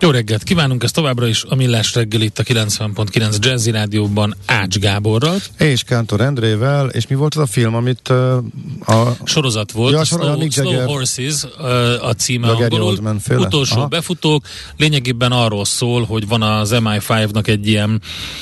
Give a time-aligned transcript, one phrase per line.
[0.00, 4.78] Jó reggelt kívánunk, ez továbbra is a Millás reggel itt a 90.9 Jazzy Rádióban Ács
[4.78, 5.36] Gáborral.
[5.58, 8.36] És Kántor Endrével, és mi volt az a film, amit uh,
[8.86, 9.16] a...
[9.24, 12.98] Sorozat volt, ja, Slow, Slow, Slow Horses uh, a címe angolul,
[13.30, 13.86] utolsó Aha.
[13.86, 18.00] befutók, lényegében arról szól, hogy van az MI5-nak egy ilyen,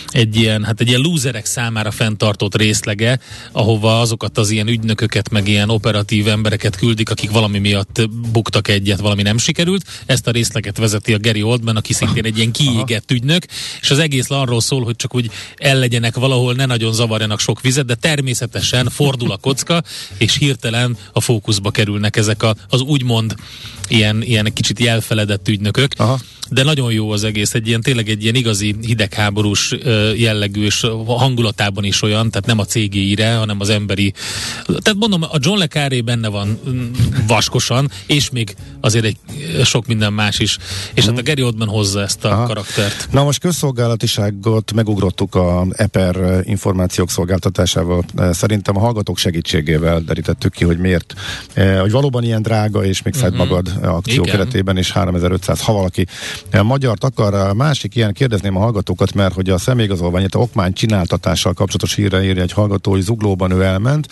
[0.08, 3.20] egy ilyen, hát egy ilyen lúzerek számára fenntartott részlege,
[3.52, 9.00] ahova azokat az ilyen ügynököket, meg ilyen operatív embereket küldik, akik valami miatt buktak egyet,
[9.00, 9.84] valami nem sikerült.
[10.06, 13.44] Ezt a részleget vezeti a Gary Oldman, aki szintén egy ilyen kiégett ügynök,
[13.80, 17.86] és az egész arról szól, hogy csak úgy ellegyenek valahol, ne nagyon zavarjanak sok vizet,
[17.86, 19.82] de természetesen fordul a kocka,
[20.18, 23.34] és hirtelen a fókuszba kerülnek ezek a, az úgymond
[23.88, 25.92] ilyen, ilyen kicsit jelfeledett ügynökök.
[25.96, 26.18] Aha
[26.50, 29.74] de nagyon jó az egész, egy ilyen tényleg egy ilyen igazi hidegháborús
[30.16, 34.12] jellegű, és hangulatában is olyan, tehát nem a cégére, hanem az emberi.
[34.66, 36.60] Tehát mondom, a John Le Carré benne van
[37.26, 39.16] vaskosan, és még azért egy
[39.64, 40.58] sok minden más is.
[40.94, 41.08] És mm.
[41.08, 42.46] hát a Gary Oldman hozza ezt a Aha.
[42.46, 43.08] karaktert.
[43.10, 48.04] Na most közszolgálatiságot megugrottuk a EPER információk szolgáltatásával.
[48.30, 51.14] Szerintem a hallgatók segítségével derítettük ki, hogy miért.
[51.80, 53.38] Hogy valóban ilyen drága, és még Fed mm-hmm.
[53.38, 54.36] magad akció Igen.
[54.36, 56.06] keretében, és 3500, ha valaki
[56.62, 57.34] magyar akar.
[57.34, 62.24] A másik ilyen kérdezném a hallgatókat, mert hogy a személyigazolvány, a okmány csináltatással kapcsolatos hírre
[62.24, 64.08] írja egy hallgató, hogy zuglóban ő elment,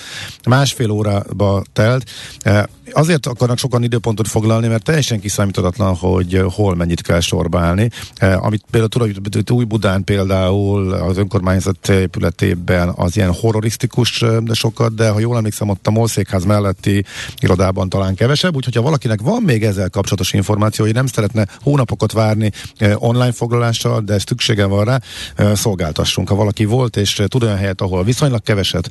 [0.48, 2.10] másfél órába telt.
[2.42, 7.90] E, azért akarnak sokan időpontot foglalni, mert teljesen kiszámíthatatlan, hogy hol mennyit kell sorbálni.
[8.16, 9.12] E, amit például
[9.50, 15.68] új Budán például az önkormányzat épületében az ilyen horrorisztikus de sokat, de ha jól emlékszem,
[15.68, 17.04] ott a Molszékház melletti
[17.40, 22.12] irodában talán kevesebb, úgyhogy ha valakinek van még ezzel kapcsolatos információ, hogy nem szeretne hónapokat
[22.12, 25.00] várni eh, online foglalással, de szüksége van rá,
[25.36, 26.28] eh, szolgáltassunk.
[26.28, 28.90] Ha valaki volt és tud olyan helyet, ahol viszonylag keveset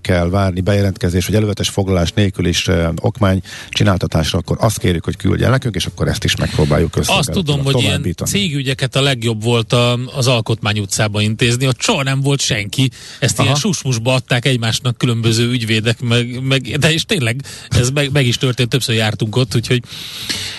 [0.00, 2.70] kell várni bejelentkezés vagy előzetes foglalás nélkül is
[3.00, 7.64] okmány csináltatásra, akkor azt kérjük, hogy küldje nekünk, és akkor ezt is megpróbáljuk Azt tudom,
[7.64, 12.40] hogy ilyen cégügyeket a legjobb volt a, az Alkotmány utcába intézni, ott soha nem volt
[12.40, 12.90] senki.
[13.18, 13.42] Ezt Aha.
[13.42, 18.36] ilyen susmusba adták egymásnak különböző ügyvédek, meg, meg, de és tényleg ez meg, meg is
[18.36, 19.82] történt, többször jártunk ott, úgyhogy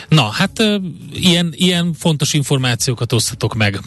[0.07, 0.63] na, hát
[1.13, 3.79] ilyen, ilyen fontos információkat osztatok meg.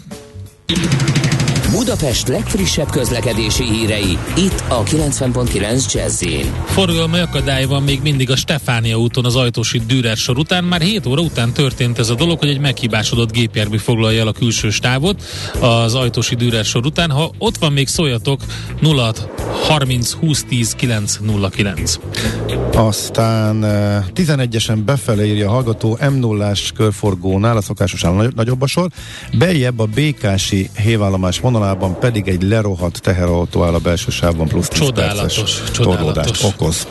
[1.76, 6.24] Budapest legfrissebb közlekedési hírei, itt a 90.9 jazz
[6.64, 10.64] Forgalmi akadály van még mindig a Stefánia úton az ajtósi Dürer sor után.
[10.64, 14.32] Már 7 óra után történt ez a dolog, hogy egy meghibásodott gépjármű foglalja el a
[14.32, 15.22] külső stávot
[15.60, 17.10] az ajtósi Dürer sor után.
[17.10, 18.40] Ha ott van még szóljatok
[18.80, 19.12] 0
[19.68, 21.18] 30 20 10 9
[21.50, 21.98] 09.
[22.74, 23.64] Aztán
[24.14, 28.88] 11-esen befelé írja a hallgató m 0 körforgónál a szokásosan nagyobb a sor.
[29.38, 34.68] Bejebb a Békási hévállomás vonalán vonalában pedig egy lerohadt teherautó áll a belső sávban plusz
[34.68, 36.42] 10 csodálatos, csodálatos.
[36.42, 36.86] okoz.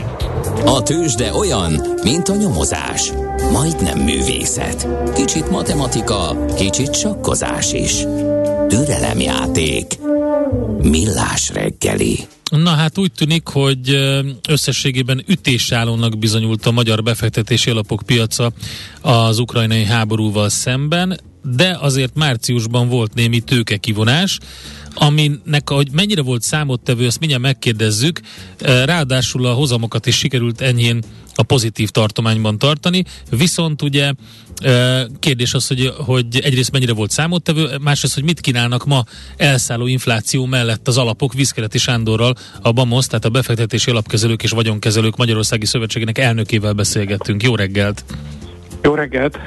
[0.65, 3.11] A tőzsde olyan, mint a nyomozás.
[3.51, 4.87] Majdnem művészet.
[5.15, 7.93] Kicsit matematika, kicsit sakkozás is.
[8.67, 9.99] Türelemjáték.
[10.81, 12.19] Millás reggeli.
[12.51, 13.89] Na hát úgy tűnik, hogy
[14.49, 18.51] összességében ütésállónak bizonyult a magyar befektetési alapok piaca
[19.01, 21.19] az ukrajnai háborúval szemben
[21.55, 24.39] de azért márciusban volt némi tőkekivonás,
[24.93, 28.19] aminek, hogy mennyire volt számottevő, ezt mindjárt megkérdezzük,
[28.59, 31.03] ráadásul a hozamokat is sikerült enyhén
[31.35, 34.13] a pozitív tartományban tartani, viszont ugye
[35.19, 39.03] kérdés az, hogy, hogy egyrészt mennyire volt számottevő, másrészt, hogy mit kínálnak ma
[39.37, 45.15] elszálló infláció mellett az alapok Viszkeleti Sándorral, a BAMOSZ, tehát a Befektetési Alapkezelők és Vagyonkezelők
[45.15, 47.43] Magyarországi Szövetségének elnökével beszélgettünk.
[47.43, 48.05] Jó reggelt!
[48.85, 49.37] Jó reggelt!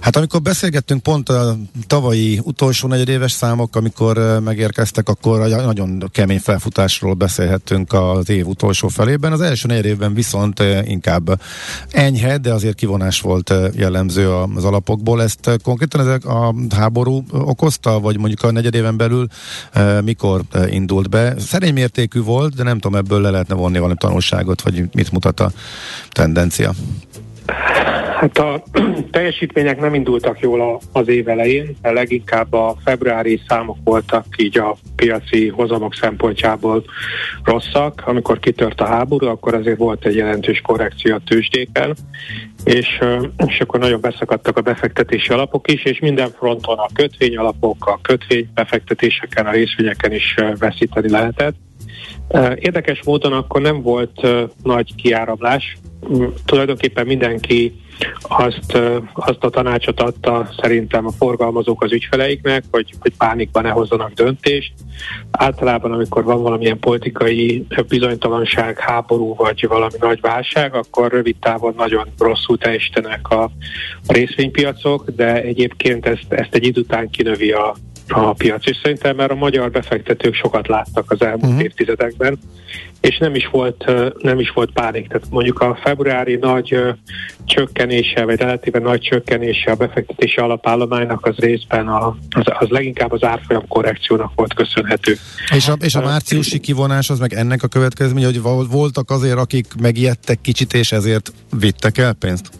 [0.00, 7.14] Hát amikor beszélgettünk pont a tavalyi utolsó negyedéves számok, amikor megérkeztek, akkor nagyon kemény felfutásról
[7.14, 9.32] beszélhettünk az év utolsó felében.
[9.32, 11.40] Az első negyedévben viszont inkább
[11.90, 15.22] enyhe, de azért kivonás volt jellemző az alapokból.
[15.22, 19.26] Ezt konkrétan ezek a háború okozta, vagy mondjuk a negyedéven belül
[20.04, 21.34] mikor indult be?
[21.38, 25.40] Szerény mértékű volt, de nem tudom, ebből le lehetne vonni valami tanulságot, vagy mit mutat
[25.40, 25.50] a
[26.10, 26.72] tendencia?
[28.14, 28.62] Hát a
[29.10, 34.76] teljesítmények nem indultak jól az év elején, de leginkább a februári számok voltak így a
[34.96, 36.84] piaci hozamok szempontjából
[37.44, 38.02] rosszak.
[38.06, 41.94] Amikor kitört a háború, akkor azért volt egy jelentős korrekció a tőzsdéken,
[42.64, 42.98] és,
[43.46, 49.46] és akkor nagyon beszakadtak a befektetési alapok is, és minden fronton a kötvényalapok, a kötvénybefektetéseken,
[49.46, 51.54] a részvényeken is veszíteni lehetett.
[52.54, 54.26] Érdekes módon akkor nem volt
[54.62, 55.76] nagy kiáramlás,
[56.44, 57.82] tulajdonképpen mindenki
[58.20, 58.78] azt,
[59.12, 64.72] azt a tanácsot adta szerintem a forgalmazók az ügyfeleiknek, hogy, hogy pánikban ne hozzanak döntést.
[65.30, 72.08] Általában, amikor van valamilyen politikai bizonytalanság, háború vagy valami nagy válság, akkor rövid távon nagyon
[72.18, 73.42] rosszul teljesítenek a,
[74.06, 77.74] a részvénypiacok, de egyébként ezt, ezt egy idő után kinövi a,
[78.08, 81.62] a piac, és szerintem már a magyar befektetők sokat láttak az elmúlt uh-huh.
[81.62, 82.38] évtizedekben,
[83.00, 83.84] és nem is volt
[84.18, 85.08] nem is volt pánik.
[85.08, 86.78] Tehát mondjuk a februári nagy
[87.44, 93.24] csökkenése, vagy relatíve nagy csökkenése a befektetési alapállománynak az részben a, az, az leginkább az
[93.24, 95.16] árfolyam korrekciónak volt köszönhető.
[95.54, 98.40] És a, és a márciusi kivonás az meg ennek a következménye, hogy
[98.70, 102.50] voltak azért, akik megijedtek kicsit, és ezért vittek el pénzt?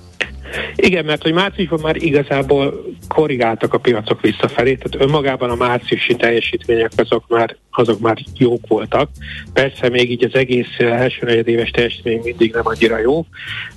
[0.76, 6.90] Igen, mert hogy márciusban már igazából korrigáltak a piacok visszafelé, tehát önmagában a márciusi teljesítmények
[6.96, 9.10] azok már, azok már jók voltak.
[9.52, 13.26] Persze még így az egész első negyedéves teljesítmény mindig nem annyira jó,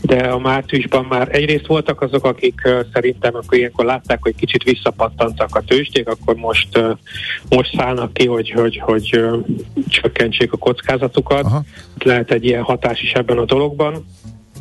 [0.01, 2.61] de a márciusban már egyrészt voltak azok, akik
[2.93, 6.79] szerintem akkor ilyenkor látták, hogy kicsit visszapattantak a tőzsdék, akkor most,
[7.49, 9.19] most szállnak ki, hogy, hogy, hogy
[9.87, 11.43] csökkentsék a kockázatukat.
[11.43, 11.63] Aha.
[12.03, 14.05] Lehet egy ilyen hatás is ebben a dologban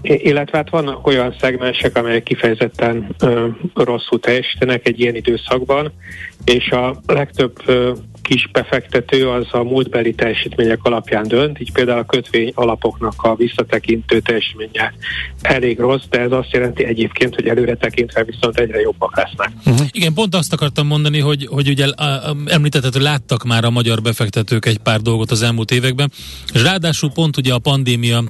[0.08, 5.92] illetve hát vannak olyan szegmensek, amelyek kifejezetten ö, rosszul teljesítenek egy ilyen időszakban,
[6.44, 7.92] és a legtöbb ö,
[8.26, 14.20] kis befektető az a múltbeli teljesítmények alapján dönt, így például a kötvény alapoknak a visszatekintő
[14.20, 14.94] teljesítménye
[15.40, 19.50] elég rossz, de ez azt jelenti egyébként, hogy előre tekintve viszont egyre jobbak lesznek.
[19.66, 19.86] Uh-huh.
[19.90, 21.86] Igen, pont azt akartam mondani, hogy, hogy ugye
[22.46, 26.12] említetted, hogy láttak már a magyar befektetők egy pár dolgot az elmúlt években,
[26.52, 28.22] és ráadásul pont ugye a pandémia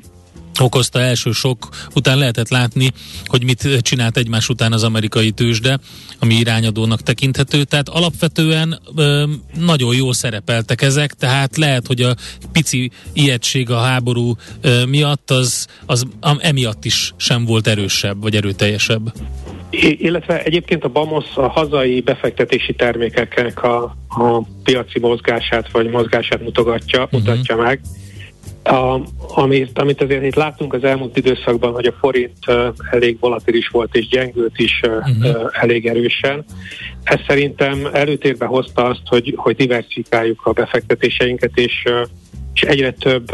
[0.61, 2.93] okozta első sok után lehetett látni,
[3.25, 5.79] hogy mit csinált egymás után az amerikai tőzsde,
[6.19, 7.65] ami irányadónak tekinthető.
[7.65, 9.25] Tehát alapvetően ö,
[9.59, 12.15] nagyon jól szerepeltek ezek, tehát lehet, hogy a
[12.53, 16.07] pici ijegység a háború ö, miatt az, az
[16.39, 19.13] emiatt is sem volt erősebb vagy erőteljesebb.
[19.71, 27.03] Illetve egyébként a BAMOS a hazai befektetési termékeknek a, a piaci mozgását vagy mozgását mutogatja,
[27.03, 27.21] uh-huh.
[27.21, 27.81] mutatja meg
[28.67, 32.39] a, amit, amit azért itt láttunk az elmúlt időszakban, hogy a forint
[32.91, 35.51] elég volatilis volt és gyengült is uh, uh-huh.
[35.53, 36.45] elég erősen.
[37.03, 41.85] Ez szerintem előtérbe hozta azt, hogy, hogy diversifikáljuk a befektetéseinket, és
[42.57, 43.27] és egyre több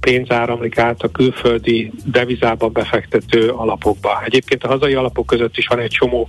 [0.00, 4.22] pénz áramlik át a külföldi devizába befektető alapokba.
[4.24, 6.28] Egyébként a hazai alapok között is van egy csomó,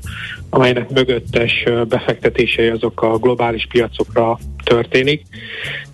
[0.50, 5.22] amelynek mögöttes befektetései azok a globális piacokra történik,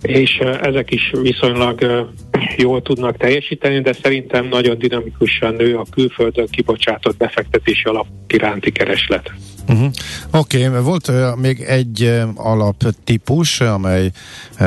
[0.02, 2.06] és ezek is viszonylag
[2.56, 9.32] jól tudnak teljesíteni, de szerintem nagyon dinamikusan nő a külföldön kibocsátott befektetési alap iránti kereslet.
[9.68, 9.90] Uh-huh.
[10.30, 14.10] Oké, okay, volt uh, még egy uh, alaptípus, amely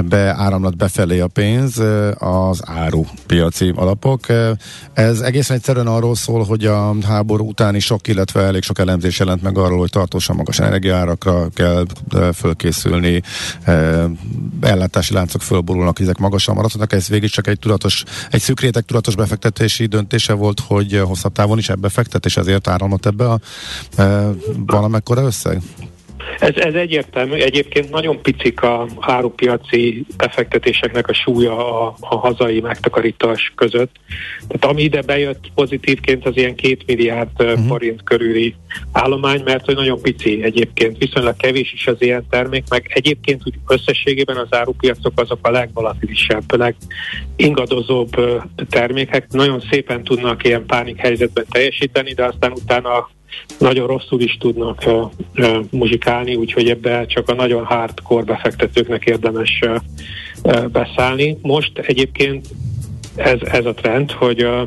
[0.04, 4.20] beáramlat befelé a pénz, uh, az árupiaci alapok.
[4.30, 4.50] Uh,
[4.94, 9.42] ez egészen egyszerűen arról szól, hogy a háború utáni sok, illetve elég sok elemzés jelent
[9.42, 11.86] meg arról, hogy tartósan magas energiárakra kell
[12.34, 13.22] fölkészülni,
[14.62, 16.94] ellátási láncok fölborulnak, ezek magasan maradhatnak.
[16.94, 21.70] Ez végig csak egy tudatos, egy szükrétek tudatos befektetési döntése volt, hogy hosszabb távon is
[21.70, 23.40] ebbe fektet, és ezért áramlott ebbe a
[24.66, 25.62] valami mekkora összeg?
[26.40, 27.34] Ez, ez egyértelmű.
[27.34, 33.96] Egyébként nagyon picik a árupiaci befektetéseknek a súlya a, a hazai megtakarítás között.
[34.48, 37.68] Tehát ami ide bejött pozitívként, az ilyen két milliárd uh-huh.
[37.68, 38.56] forint körüli
[38.92, 40.98] állomány, mert hogy nagyon pici egyébként.
[40.98, 46.44] Viszonylag kevés is az ilyen termék, meg egyébként úgy összességében az árupiacok azok a legvolatilisebb,
[46.58, 48.10] legingadozóbb
[48.70, 49.32] termékek.
[49.32, 53.10] Nagyon szépen tudnak ilyen pánik helyzetben teljesíteni, de aztán utána
[53.60, 59.60] nagyon rosszul is tudnak uh, uh, muzsikálni, úgyhogy ebbe csak a nagyon hardcore befektetőknek érdemes
[59.66, 59.76] uh,
[60.44, 61.38] uh, beszállni.
[61.42, 62.48] Most egyébként
[63.16, 64.62] ez, ez a trend, hogy uh,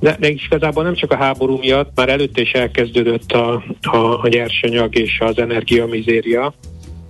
[0.00, 4.28] de, de igazából nem csak a háború miatt, már előtte is elkezdődött a, a, a
[4.28, 6.54] nyersanyag és az energiamizéria.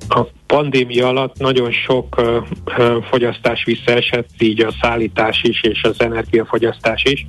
[0.08, 2.36] A pandémia alatt nagyon sok uh,
[2.78, 7.26] uh, fogyasztás visszaesett, így a szállítás is és az energiafogyasztás is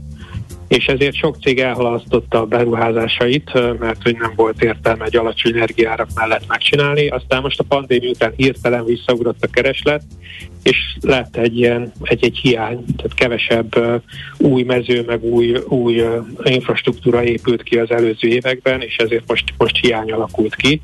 [0.72, 6.08] és ezért sok cég elhalasztotta a beruházásait, mert hogy nem volt értelme egy alacsony energiárak
[6.16, 7.08] mellett megcsinálni.
[7.08, 10.04] Aztán most a pandémia után hirtelen visszaugrott a kereslet,
[10.64, 14.04] és lett egy ilyen egy-egy hiány, tehát kevesebb
[14.38, 16.04] új mező, meg új, új
[16.44, 20.82] infrastruktúra épült ki az előző években, és ezért most, most hiány alakult ki.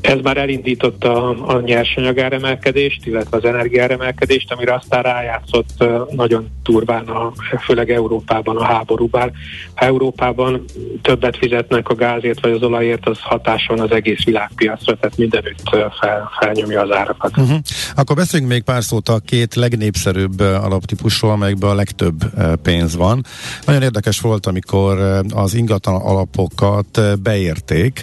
[0.00, 7.32] Ez már elindította a nyersanyagáremelkedést, illetve az energiáremelkedést, amire aztán rájátszott nagyon turván, a,
[7.64, 9.06] főleg Európában a háború.
[9.06, 9.32] Bár
[9.74, 10.64] ha Európában
[11.02, 15.60] többet fizetnek a gázért vagy az olajért, az hatáson az egész világpiacra, tehát mindenütt
[16.00, 17.36] fel, felnyomja az árakat.
[17.36, 17.58] Uh-huh.
[17.94, 22.24] Akkor beszéljünk még pár szót a két legnépszerűbb alaptípusról, amelyekben a legtöbb
[22.62, 23.24] pénz van.
[23.64, 28.02] Nagyon érdekes volt, amikor az ingatlan alapokat beérték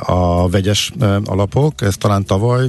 [0.00, 0.92] a vegyes
[1.28, 2.68] alapok, ez talán tavaly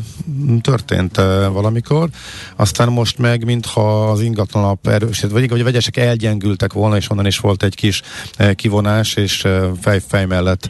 [0.62, 2.10] történt uh, valamikor,
[2.56, 7.10] aztán most meg, mintha az ingatlan alap erősít, vagy, vagy a vegyesek elgyengültek volna, és
[7.10, 8.02] onnan is volt egy kis
[8.40, 9.48] uh, kivonás, és
[9.82, 10.70] fej-fej mellett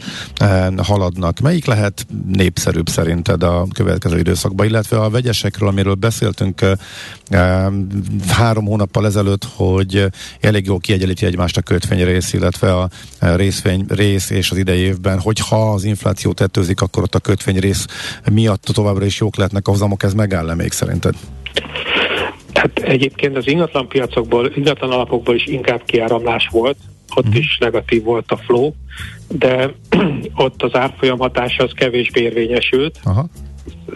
[0.78, 1.40] haladnak.
[1.40, 6.66] Melyik lehet népszerűbb szerinted a következő időszakban, illetve a vegyesekről, amiről beszéltünk
[8.28, 10.06] három hónappal ezelőtt, hogy
[10.40, 15.72] elég jól kiegyenlíti egymást a kötvényrész, illetve a részvény rész és az idei évben, hogyha
[15.72, 17.20] az infláció tetőzik, akkor ott a
[17.86, 21.14] kötvényrész miatt továbbra is jók lehetnek a hozamok, ez megáll-e még szerinted?
[22.54, 26.78] Hát egyébként az ingatlan piacokból, ingatlan alapokból is inkább kiáramlás volt,
[27.16, 27.34] ott mm.
[27.34, 28.72] is negatív volt a flow,
[29.28, 29.74] de
[30.46, 33.00] ott az árfolyam hatása az kevésbé érvényesült.
[33.04, 33.30] Aha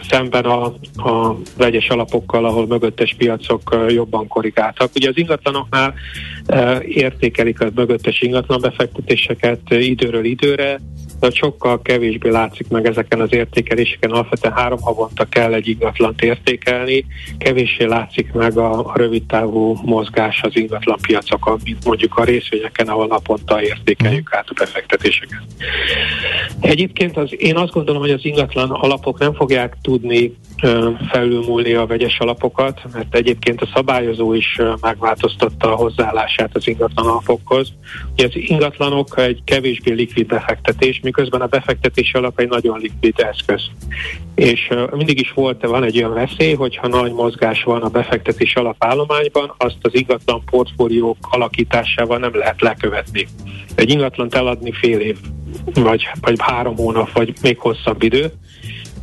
[0.08, 0.64] szemben a,
[0.96, 4.90] a vegyes alapokkal, ahol mögöttes piacok jobban korrigáltak.
[4.94, 5.94] Ugye az ingatlanoknál
[6.46, 10.80] e, értékelik a mögöttes ingatlan befektetéseket időről időre,
[11.24, 14.10] de sokkal kevésbé látszik meg ezeken az értékeléseken.
[14.10, 17.06] Alapvetően három havonta kell egy ingatlant értékelni,
[17.38, 23.06] kevéssé látszik meg a, a rövidtávú mozgás az ingatlan piacokon, mint mondjuk a részvényeken, ahol
[23.06, 25.42] naponta értékeljük át a befektetéseket.
[26.60, 30.36] Egyébként az, én azt gondolom, hogy az ingatlan alapok nem fogják tudni
[31.10, 37.72] felülmúlni a vegyes alapokat, mert egyébként a szabályozó is megváltoztatta a hozzáállását az ingatlan alapokhoz.
[38.12, 43.62] Ugye az ingatlanok egy kevésbé likvid befektetés, miközben a befektetési alap egy nagyon likvid eszköz.
[44.34, 49.54] És mindig is volt, van egy olyan veszély, hogyha nagy mozgás van a befektetési alapállományban,
[49.56, 53.26] azt az ingatlan portfóliók alakításával nem lehet lekövetni.
[53.74, 55.16] Egy ingatlant eladni fél év,
[55.74, 58.32] vagy, vagy három hónap, vagy még hosszabb idő,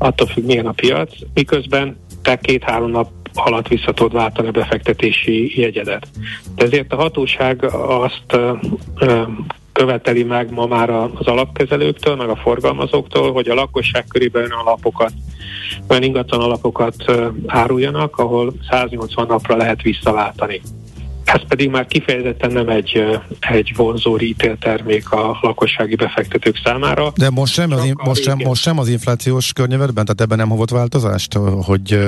[0.02, 5.60] attól függ milyen a piac, miközben te két-három nap alatt vissza tudod váltani a befektetési
[5.60, 6.08] jegyedet.
[6.56, 8.40] De ezért a hatóság azt
[9.72, 15.14] követeli meg ma már az alapkezelőktől, meg a forgalmazóktól, hogy a lakosság körében olyan alapokat,
[15.88, 16.96] olyan ingatlan alapokat
[17.46, 20.62] áruljanak, ahol 180 napra lehet visszaváltani.
[21.34, 23.04] Ez pedig már kifejezetten nem egy,
[23.40, 27.12] egy vonzó retail termék a lakossági befektetők számára.
[27.16, 30.70] De most sem, az, most, sem, most sem az inflációs környezetben, tehát ebben nem hovott
[30.70, 32.00] változást, hogy...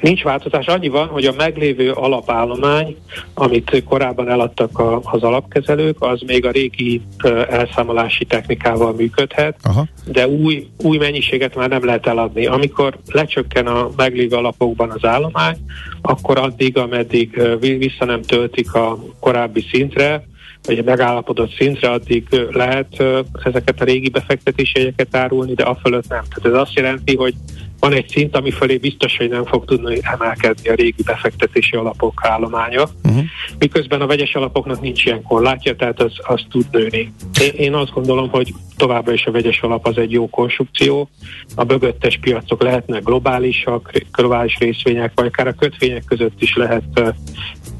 [0.00, 0.66] Nincs változás.
[0.66, 2.96] Annyi van, hogy a meglévő alapállomány,
[3.34, 7.02] amit korábban eladtak a, az alapkezelők, az még a régi
[7.48, 9.86] elszámolási technikával működhet, Aha.
[10.06, 12.46] de új, új mennyiséget már nem lehet eladni.
[12.46, 15.56] Amikor lecsökken a meglévő alapokban az állomány,
[16.02, 20.28] akkor addig, ameddig vissza nem töltik a korábbi szintre,
[20.66, 23.02] vagy a megállapodott szintre, addig lehet
[23.44, 26.24] ezeket a régi befektetési jegyeket árulni, de afölött nem.
[26.28, 27.34] Tehát ez azt jelenti, hogy
[27.80, 32.20] van egy szint, ami fölé biztos, hogy nem fog tudni emelkedni a régi befektetési alapok
[32.22, 33.24] állománya, uh-huh.
[33.58, 37.12] miközben a vegyes alapoknak nincs ilyen korlátja, tehát az, az tud nőni.
[37.40, 41.08] Én, én azt gondolom, hogy továbbra is a vegyes alap az egy jó konstrukció,
[41.54, 47.14] a bögöttes piacok lehetnek globálisak, globális részvények, vagy akár a kötvények között is lehet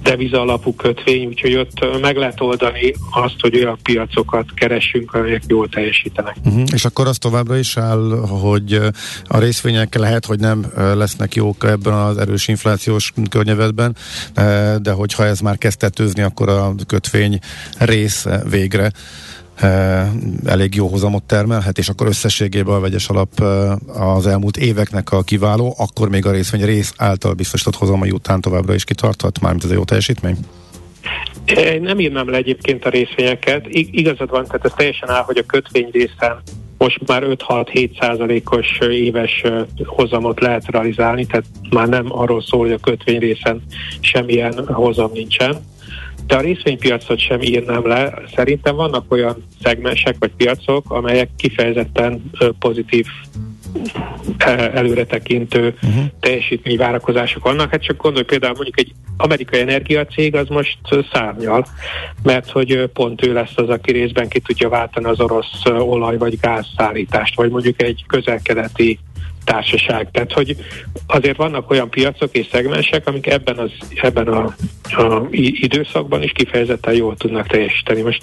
[0.03, 5.69] deviza alapú kötvény, úgyhogy ott meg lehet oldani azt, hogy olyan piacokat keressünk, amelyek jól
[5.69, 6.37] teljesítenek.
[6.45, 6.63] Uh-huh.
[6.73, 8.81] És akkor az továbbra is áll, hogy
[9.25, 13.97] a részvények lehet, hogy nem lesznek jók ebben az erős inflációs környezetben,
[14.83, 17.39] de hogyha ez már kezd tetőzni, akkor a kötvény
[17.79, 18.93] rész végre
[20.45, 23.41] elég jó hozamot termelhet, és akkor összességében a vegyes alap
[23.87, 28.75] az elmúlt éveknek a kiváló, akkor még a részvény rész által biztosított hozamai után továbbra
[28.75, 30.37] is kitarthat, mármint ez a jó teljesítmény?
[31.45, 33.67] Én nem írnám le egyébként a részvényeket.
[33.69, 36.43] I- igazad van, tehát ez teljesen áll, hogy a kötvény részen
[36.79, 39.43] most már 5-6-7 százalékos éves
[39.85, 43.63] hozamot lehet realizálni, tehát már nem arról szól, hogy a kötvény részen
[44.01, 45.61] semmilyen hozam nincsen
[46.31, 48.23] de a részvénypiacot sem írnám le.
[48.35, 53.07] Szerintem vannak olyan szegmensek vagy piacok, amelyek kifejezetten pozitív
[54.73, 56.05] előre tekintő uh-huh.
[56.21, 57.71] teljesítményvárakozások vannak.
[57.71, 60.79] Hát csak gondolj például mondjuk egy amerikai energiacég az most
[61.13, 61.67] szárnyal,
[62.23, 66.39] mert hogy pont ő lesz az, aki részben ki tudja váltani az orosz olaj vagy
[66.41, 68.99] gáz szállítást, vagy mondjuk egy közelkeleti
[69.45, 70.11] társaság.
[70.11, 70.57] Tehát, hogy
[71.07, 73.71] azért vannak olyan piacok és szegmensek, amik ebben, az,
[74.03, 78.01] ebben a, a időszakban is kifejezetten jól tudnak teljesíteni.
[78.03, 78.23] Most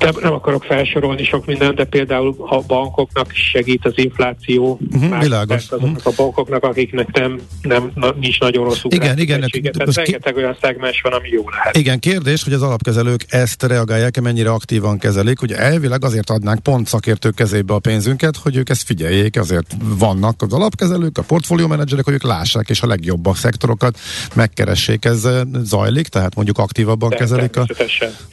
[0.00, 4.78] nem, nem akarok felsorolni sok mindent, de például a bankoknak segít az infláció.
[4.92, 5.64] Uh-huh, világos.
[5.70, 6.12] Azoknak uh-huh.
[6.12, 9.40] a bankoknak, akiknek nem, nem na, nincs nagyon rossz Igen, igen.
[9.40, 10.38] Tehát rengeteg ki...
[10.38, 11.76] olyan szegmens van, ami jó lehet.
[11.76, 15.42] Igen, kérdés, hogy az alapkezelők ezt reagálják-e, mennyire aktívan kezelik.
[15.42, 20.42] Ugye elvileg azért adnánk pont szakértők kezébe a pénzünket, hogy ők ezt figyeljék, azért vannak
[20.42, 23.98] az alapkezelők, a portfólió menedzserek, hogy ők lássák, és a legjobbak szektorokat
[24.34, 25.04] megkeressék.
[25.04, 25.28] Ez
[25.62, 27.66] zajlik, tehát mondjuk aktívabban kezelik a...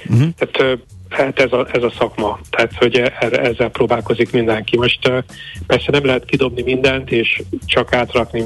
[0.09, 0.27] Uh-huh.
[0.38, 4.77] Tehát Hát ez a, ez a szakma, tehát hogy e, ezzel próbálkozik mindenki.
[4.77, 5.11] Most
[5.67, 8.43] persze nem lehet kidobni mindent, és csak átrakni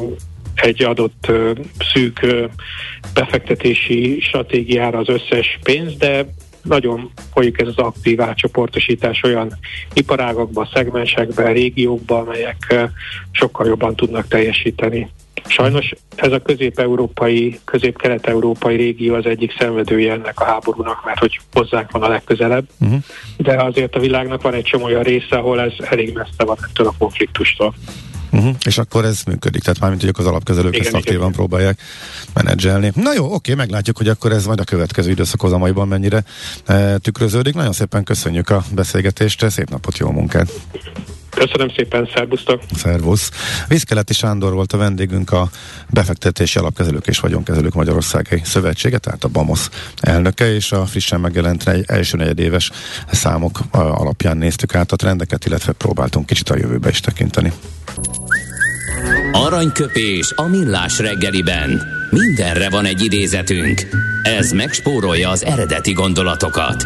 [0.56, 1.32] egy adott
[1.94, 2.26] szűk
[3.14, 6.26] befektetési stratégiára az összes pénzt, de
[6.64, 9.58] nagyon folyik ez az aktív átcsoportosítás olyan
[9.94, 12.90] iparágakban, szegmensekben, régiókban, amelyek
[13.32, 15.10] sokkal jobban tudnak teljesíteni.
[15.48, 21.92] Sajnos ez a közép-európai, közép-kelet-európai régió az egyik szenvedője ennek a háborúnak, mert hogy hozzánk
[21.92, 23.00] van a legközelebb, uh-huh.
[23.38, 26.88] de azért a világnak van egy csomó olyan része, ahol ez elég messze van ettől
[26.88, 27.74] a konfliktustól.
[28.32, 28.56] Uh-huh.
[28.66, 31.32] És akkor ez működik, tehát mármint, hogy az alapkezelők igen, ezt aktívan igen.
[31.32, 31.82] próbálják
[32.34, 32.92] menedzselni.
[32.96, 36.24] Na jó, oké, meglátjuk, hogy akkor ez majd a következő időszak hozamaiban mennyire
[36.66, 37.54] e, tükröződik.
[37.54, 40.52] Nagyon szépen köszönjük a beszélgetést, szép napot, jó munkát!
[41.46, 42.62] Köszönöm szépen, szervusztok!
[42.76, 43.32] Szervusz!
[43.68, 45.50] Viszkeleti Sándor volt a vendégünk a
[45.90, 49.70] befektetési alapkezelők és vagyonkezelők Magyarországi Szövetsége, tehát a BAMOS
[50.00, 52.72] elnöke, és a frissen megjelent egy első negyedéves
[53.12, 57.52] számok alapján néztük át a trendeket, illetve próbáltunk kicsit a jövőbe is tekinteni.
[59.32, 61.82] Aranyköpés a millás reggeliben.
[62.10, 63.88] Mindenre van egy idézetünk.
[64.24, 66.86] Ez megspórolja az eredeti gondolatokat.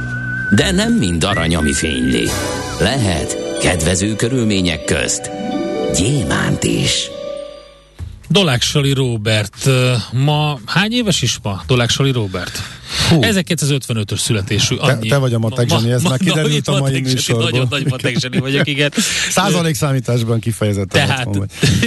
[0.56, 2.28] De nem mind arany, ami fényli.
[2.80, 5.32] Lehet Kedvező körülmények közt
[5.96, 7.10] gyémánt is.
[8.30, 9.70] Doláksali Robert.
[10.12, 12.62] Ma hány éves is ma Doláksali Robert?
[13.10, 13.20] Hú.
[13.22, 14.76] 1955-ös születésű.
[14.76, 15.08] Annyi.
[15.08, 17.44] Te, te vagy a matek zseni, ez ma, már kiderült a mai műsorban.
[17.44, 18.92] Nagyon nagy matek zseni vagyok, igen.
[19.30, 21.28] Százalék számításban kifejezetten tehát,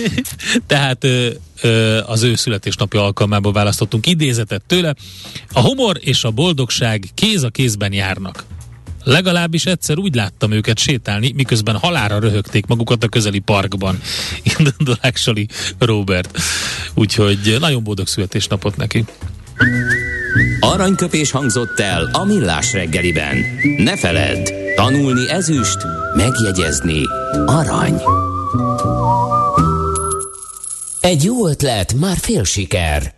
[0.67, 1.29] tehát ö,
[1.61, 4.95] ö, az ő születésnapja alkalmából választottunk idézetet tőle.
[5.53, 8.45] A humor és a boldogság kéz a kézben járnak.
[9.09, 14.01] Legalábbis egyszer úgy láttam őket sétálni, miközben halára röhögték magukat a közeli parkban.
[14.59, 16.39] Indoláksali Robert.
[16.95, 19.05] Úgyhogy nagyon boldog születésnapot neki.
[20.61, 23.37] Aranyköpés hangzott el a millás reggeliben.
[23.77, 25.79] Ne feledd, tanulni ezüst,
[26.17, 27.03] megjegyezni
[27.47, 28.01] arany.
[31.01, 33.18] Egy jó ötlet, már fél siker.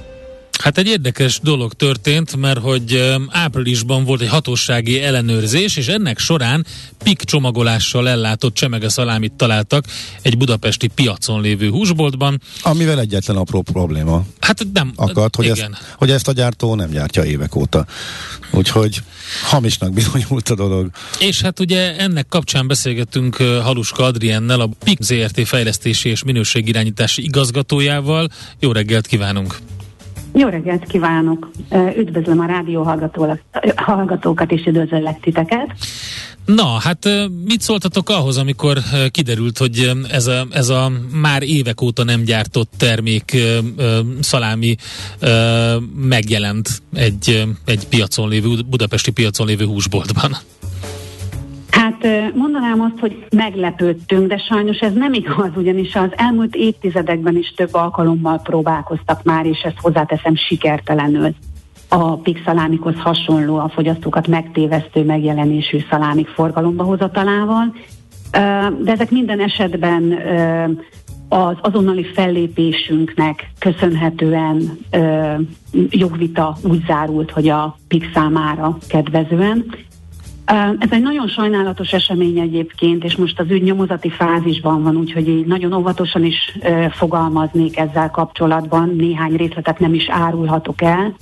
[0.61, 6.65] Hát egy érdekes dolog történt, mert hogy áprilisban volt egy hatósági ellenőrzés, és ennek során
[7.03, 9.85] pik csomagolással ellátott csemege szalámit találtak
[10.21, 12.41] egy budapesti piacon lévő húsboltban.
[12.61, 14.23] Amivel egyetlen apró probléma.
[14.39, 14.91] Hát nem.
[14.95, 15.73] Akad, hogy, igen.
[15.73, 17.85] Ezt, hogy ezt a gyártó nem gyártja évek óta.
[18.51, 19.01] Úgyhogy
[19.43, 20.89] hamisnak bizonyult a dolog.
[21.19, 28.29] És hát ugye ennek kapcsán beszélgettünk Haluska Adriennel, a PIK ZRT fejlesztési és minőségirányítási igazgatójával.
[28.59, 29.57] Jó reggelt kívánunk!
[30.33, 31.51] Jó reggelt kívánok!
[31.97, 32.83] Üdvözlöm a rádió
[33.75, 35.75] hallgatókat, és üdvözöllek titeket.
[36.45, 37.09] Na, hát
[37.45, 38.77] mit szóltatok ahhoz, amikor
[39.11, 43.37] kiderült, hogy ez a, ez a már évek óta nem gyártott termék
[44.19, 44.75] szalámi
[45.95, 50.37] megjelent egy, egy piacon lévő, budapesti piacon lévő húsboltban?
[51.81, 57.53] Hát mondanám azt, hogy meglepődtünk, de sajnos ez nem igaz, ugyanis az elmúlt évtizedekben is
[57.55, 61.33] több alkalommal próbálkoztak már, és ezt hozzáteszem sikertelenül
[61.89, 67.75] a pixalámikhoz hasonló a fogyasztókat megtévesztő megjelenésű szalámik forgalomba hozatalával.
[68.83, 70.19] De ezek minden esetben
[71.29, 74.77] az azonnali fellépésünknek köszönhetően
[75.89, 79.65] jogvita úgy zárult, hogy a PIX számára kedvezően.
[80.79, 85.45] Ez egy nagyon sajnálatos esemény egyébként, és most az ügy nyomozati fázisban van, úgyhogy így
[85.45, 86.57] nagyon óvatosan is
[86.91, 91.15] fogalmaznék ezzel kapcsolatban, néhány részletet nem is árulhatok el.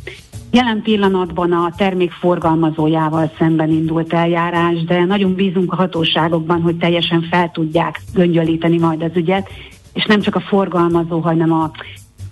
[0.51, 7.21] Jelen pillanatban a termék forgalmazójával szemben indult eljárás, de nagyon bízunk a hatóságokban, hogy teljesen
[7.29, 9.49] fel tudják göngyölíteni majd az ügyet,
[9.93, 11.71] és nem csak a forgalmazó, hanem a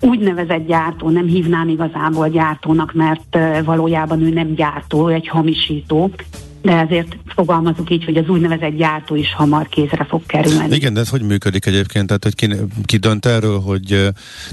[0.00, 6.10] úgynevezett gyártó, nem hívnám igazából gyártónak, mert valójában ő nem gyártó, ő egy hamisító,
[6.62, 10.74] de ezért fogalmazok így, hogy az úgynevezett gyártó is hamar kézre fog kerülni.
[10.74, 12.06] Igen, de ez hogy működik egyébként?
[12.06, 12.48] Tehát, hogy ki,
[12.84, 13.86] ki dönt erről, hogy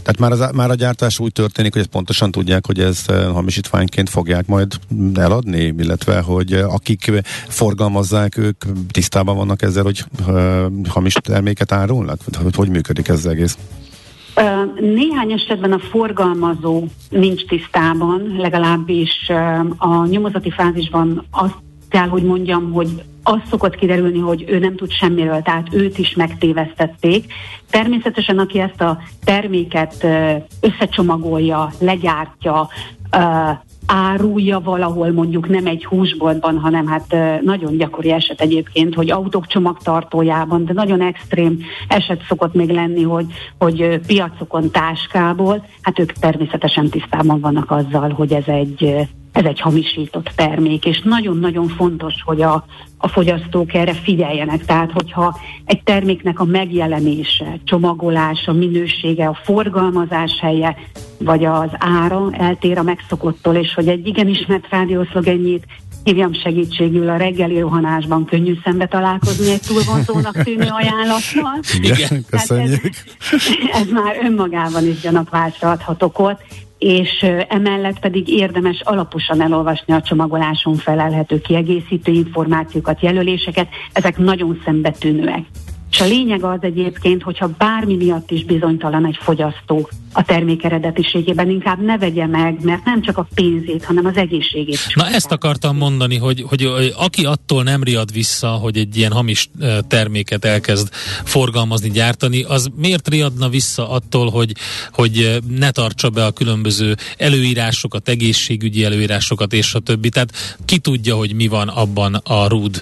[0.03, 4.09] tehát már, az, már a gyártás úgy történik, hogy ezt pontosan tudják, hogy ez hamisítványként
[4.09, 4.73] fogják majd
[5.15, 7.11] eladni, illetve, hogy akik
[7.47, 10.03] forgalmazzák, ők tisztában vannak ezzel, hogy
[10.87, 12.19] hamis terméket árulnak?
[12.43, 13.57] Hogy, hogy működik ez az egész?
[14.79, 19.29] Néhány esetben a forgalmazó nincs tisztában, legalábbis
[19.77, 21.63] a nyomozati fázisban azt
[21.95, 26.13] kell, hogy mondjam, hogy az szokott kiderülni, hogy ő nem tud semmiről, tehát őt is
[26.15, 27.33] megtévesztették.
[27.69, 30.07] Természetesen, aki ezt a terméket
[30.61, 32.67] összecsomagolja, legyártja,
[33.85, 40.65] árulja valahol mondjuk nem egy húsboltban, hanem hát nagyon gyakori eset egyébként, hogy autók csomagtartójában,
[40.65, 43.25] de nagyon extrém eset szokott még lenni, hogy,
[43.57, 50.31] hogy piacokon táskából, hát ők természetesen tisztában vannak azzal, hogy ez egy ez egy hamisított
[50.35, 52.65] termék, és nagyon-nagyon fontos, hogy a,
[52.97, 54.65] a fogyasztók erre figyeljenek.
[54.65, 60.77] Tehát, hogyha egy terméknek a megjelenése, csomagolása, minősége, a forgalmazás helye,
[61.17, 65.65] vagy az ára eltér a megszokottól, és hogy egy igen ismert rádiószlogennyit
[66.03, 71.59] hívjam segítségül a reggeli rohanásban könnyű szembe találkozni egy túlvonzónak tűnő ajánlattal.
[71.81, 72.83] Igen, köszönjük.
[72.83, 76.41] Ez, ez már önmagában is gyanakvásra adhat okot,
[76.77, 85.45] és emellett pedig érdemes alaposan elolvasni a csomagoláson felelhető kiegészítő információkat, jelöléseket, ezek nagyon szembetűnőek.
[85.91, 91.49] És a lényeg az egyébként, hogyha bármi miatt is bizonytalan egy fogyasztó a termék eredetiségében,
[91.49, 94.79] inkább ne vegye meg, mert nem csak a pénzét, hanem az egészségét.
[94.93, 99.49] Na ezt akartam mondani, hogy, hogy, aki attól nem riad vissza, hogy egy ilyen hamis
[99.87, 100.89] terméket elkezd
[101.23, 104.51] forgalmazni, gyártani, az miért riadna vissza attól, hogy,
[104.91, 110.09] hogy ne tartsa be a különböző előírásokat, egészségügyi előírásokat és a többi.
[110.09, 112.81] Tehát ki tudja, hogy mi van abban a rúd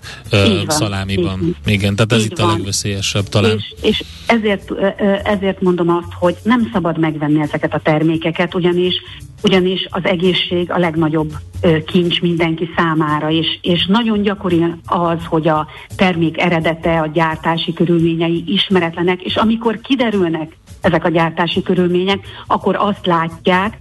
[0.67, 1.55] szalámiban.
[1.65, 2.49] Igen, tehát ez itt van.
[2.49, 3.57] a legveszélyesebb talán.
[3.57, 4.71] És, és ezért,
[5.23, 9.01] ezért mondom azt, hogy nem szabad meg megvenni ezeket a termékeket, ugyanis,
[9.43, 11.31] ugyanis az egészség a legnagyobb
[11.85, 18.43] kincs mindenki számára, és, és nagyon gyakori az, hogy a termék eredete, a gyártási körülményei
[18.47, 23.77] ismeretlenek, és amikor kiderülnek ezek a gyártási körülmények, akkor azt látják,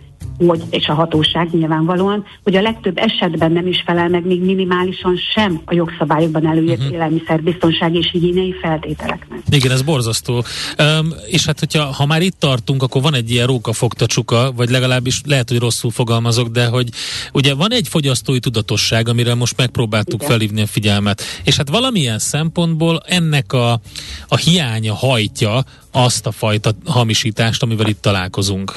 [0.47, 5.17] hogy, és a hatóság nyilvánvalóan, hogy a legtöbb esetben nem is felel meg még minimálisan
[5.35, 6.95] sem a jogszabályokban előírt uh-huh.
[6.95, 9.39] élelmiszerbiztonsági és higiéniai feltételeknek.
[9.51, 10.35] Igen, ez borzasztó.
[10.35, 14.71] Um, és hát, hogyha ha már itt tartunk, akkor van egy ilyen rókafogta csuka, vagy
[14.71, 16.89] legalábbis lehet, hogy rosszul fogalmazok, de hogy
[17.33, 20.29] ugye van egy fogyasztói tudatosság, amire most megpróbáltuk Igen.
[20.29, 21.23] felhívni a figyelmet.
[21.45, 23.81] És hát valamilyen szempontból ennek a,
[24.29, 28.73] a hiánya hajtja azt a fajta hamisítást, amivel itt találkozunk.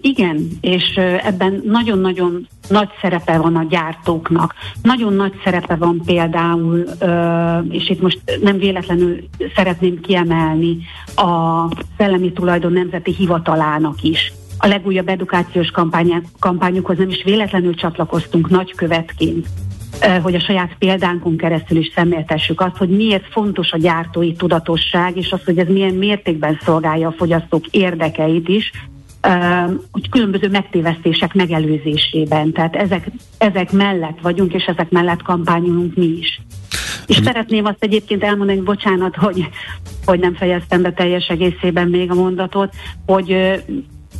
[0.00, 4.54] Igen, és ebben nagyon-nagyon nagy szerepe van a gyártóknak.
[4.82, 6.84] Nagyon nagy szerepe van például,
[7.68, 9.16] és itt most nem véletlenül
[9.54, 10.76] szeretném kiemelni,
[11.16, 11.64] a
[11.98, 14.32] Szellemi Tulajdon Nemzeti Hivatalának is.
[14.58, 15.70] A legújabb edukációs
[16.38, 19.46] kampányukhoz nem is véletlenül csatlakoztunk nagykövetként
[20.22, 25.32] hogy a saját példánkon keresztül is szemléltessük azt, hogy miért fontos a gyártói tudatosság, és
[25.32, 28.70] az, hogy ez milyen mértékben szolgálja a fogyasztók érdekeit is,
[29.90, 32.52] hogy különböző megtévesztések megelőzésében.
[32.52, 36.40] Tehát ezek, ezek mellett vagyunk, és ezek mellett kampányolunk mi is.
[37.06, 39.48] És szeretném azt egyébként elmondani, bocsánat, hogy,
[40.04, 42.74] hogy nem fejeztem be teljes egészében még a mondatot,
[43.06, 43.62] hogy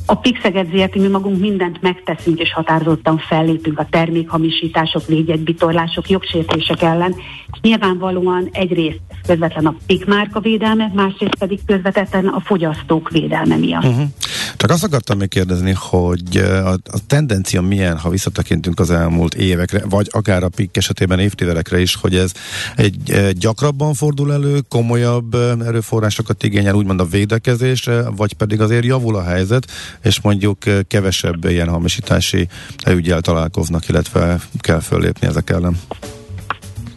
[0.06, 7.14] a Pixeget ZRT mi magunk mindent megteszünk és határozottan fellépünk a termékhamisítások, védjegybitorlások, jogsértések ellen.
[7.60, 13.84] Nyilvánvalóan egyrészt közvetlen a PIK márka védelme, másrészt pedig közvetetten a fogyasztók védelme miatt.
[13.84, 14.08] Uh-huh.
[14.56, 19.82] Csak azt akartam még kérdezni, hogy a, a tendencia milyen, ha visszatekintünk az elmúlt évekre,
[19.88, 22.32] vagy akár a PIK esetében évtizedekre is, hogy ez
[22.76, 29.16] egy, egy gyakrabban fordul elő, komolyabb erőforrásokat igényel, úgymond a védekezésre, vagy pedig azért javul
[29.16, 29.66] a helyzet,
[30.02, 32.48] és mondjuk kevesebb ilyen hamisítási
[32.90, 35.76] ügyel találkoznak, illetve kell föllépni ezek ellen.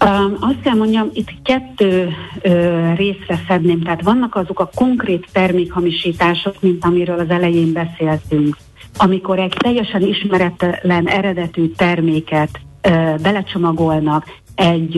[0.05, 2.09] Um, azt kell mondjam, itt kettő
[2.41, 8.57] ö, részre szedném, tehát vannak azok a konkrét termékhamisítások, mint amiről az elején beszéltünk,
[8.97, 14.97] amikor egy teljesen ismeretlen eredetű terméket ö, belecsomagolnak egy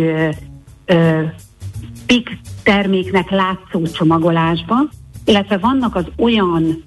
[0.86, 1.22] ö,
[2.06, 4.76] PIK terméknek látszó csomagolásba,
[5.26, 6.84] illetve vannak az olyan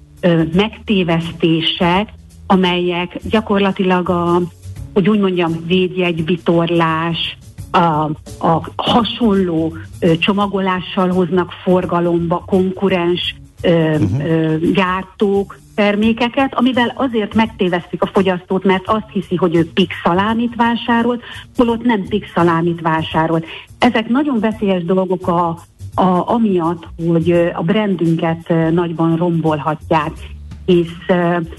[0.53, 2.09] megtévesztések,
[2.47, 4.41] amelyek gyakorlatilag a,
[4.93, 7.37] hogy úgy mondjam, védjegybitorlás,
[7.71, 8.09] a,
[8.47, 14.25] a hasonló ö, csomagolással hoznak forgalomba konkurens ö, uh-huh.
[14.25, 21.23] ö, gyártók termékeket, amivel azért megtévesztik a fogyasztót, mert azt hiszi, hogy ő pixalámit vásárolt,
[21.55, 23.45] holott nem pixalámit vásárolt.
[23.79, 25.57] Ezek nagyon veszélyes dolgok a,
[25.93, 30.11] a, amiatt, hogy a brandünket nagyban rombolhatják
[30.65, 31.15] hisz,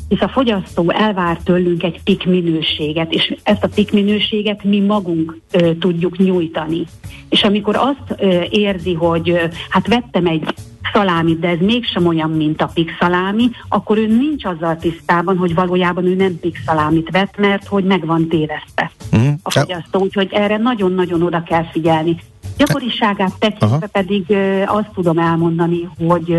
[0.09, 5.39] hisz a fogyasztó elvár tőlünk egy pik minőséget, és ezt a pik minőséget mi magunk
[5.53, 6.85] ö, tudjuk nyújtani.
[7.29, 10.55] És amikor azt ö, érzi, hogy ö, hát vettem egy
[10.93, 12.71] szalámit, de ez mégsem olyan, mint a
[13.01, 18.07] szalámi, akkor ő nincs azzal tisztában, hogy valójában ő nem szalámit vett, mert hogy meg
[18.07, 19.33] van tévesztve mm.
[19.43, 20.01] a fogyasztó.
[20.01, 22.17] Úgyhogy erre nagyon-nagyon oda kell figyelni.
[22.57, 23.87] Gyakoriságát tekintve Aha.
[23.93, 24.37] pedig
[24.67, 26.39] azt tudom elmondani, hogy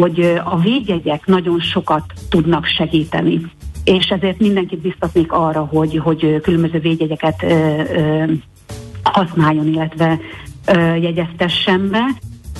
[0.00, 3.40] hogy a védjegyek nagyon sokat tudnak segíteni.
[3.84, 7.44] És ezért mindenkit biztatnék arra, hogy, hogy különböző védjegyeket
[9.02, 10.18] használjon, illetve
[11.00, 12.04] jegyeztessen be.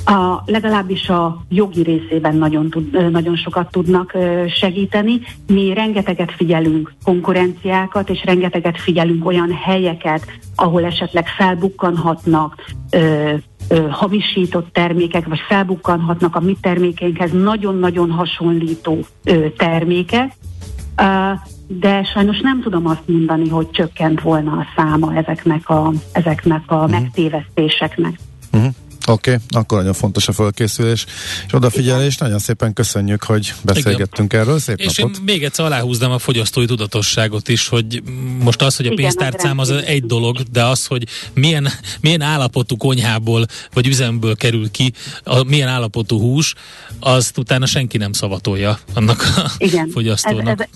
[0.09, 4.17] A, legalábbis a jogi részében nagyon, tud, nagyon sokat tudnak
[4.49, 5.21] segíteni.
[5.47, 13.33] Mi rengeteget figyelünk konkurenciákat, és rengeteget figyelünk olyan helyeket, ahol esetleg felbukkanhatnak ö,
[13.91, 20.33] hamisított termékek, vagy felbukkanhatnak a mi termékeinkhez nagyon-nagyon hasonlító ö, termékek,
[20.97, 21.33] ö,
[21.67, 26.75] de sajnos nem tudom azt mondani, hogy csökkent volna a száma ezeknek a, ezeknek a
[26.75, 26.91] uh-huh.
[26.91, 28.19] megtévesztéseknek.
[28.53, 28.75] Uh-huh.
[29.07, 31.07] Oké, okay, akkor nagyon fontos a fölkészülés
[31.47, 32.17] és odafigyelés.
[32.17, 34.45] Nagyon szépen köszönjük, hogy beszélgettünk Igen.
[34.45, 34.59] erről.
[34.59, 35.17] Szép és napot.
[35.17, 38.03] én még egyszer aláhúznám a fogyasztói tudatosságot is, hogy
[38.43, 41.69] most az, hogy a pénztárcám az egy dolog, de az, hogy milyen,
[42.01, 44.93] milyen állapotú konyhából vagy üzemből kerül ki,
[45.25, 46.55] a, milyen állapotú hús,
[47.01, 49.89] azt utána senki nem szavatolja annak a Igen.
[49.89, 50.61] fogyasztónak.
[50.61, 50.67] Ez,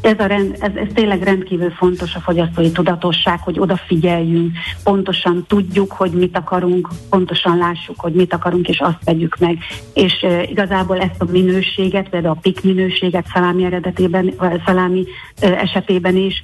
[0.00, 5.44] ez, ez, a rend, ez, ez tényleg rendkívül fontos a fogyasztói tudatosság, hogy odafigyeljünk, pontosan
[5.48, 9.58] tudjuk, hogy mit akarunk, pontosan lássuk, hogy mit akarunk, és azt vegyük meg.
[9.94, 14.34] És igazából ezt a minőséget, például a pik minőséget szalámi eredetében,
[14.66, 15.04] szalámi
[15.40, 16.42] esetében is